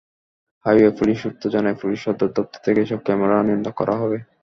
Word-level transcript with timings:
Highway 0.65 0.91
police 0.91 1.17
সূত্র 1.23 1.43
জানায়, 1.55 1.77
police 1.81 1.99
সদর 2.05 2.29
দপ্তর 2.29 2.59
থেকে 2.65 2.79
এসব 2.81 2.99
ক্যামেরা 3.03 3.35
নিয়ন্ত্রণ 3.39 3.73
করা 3.79 3.95
হবে। 4.01 4.17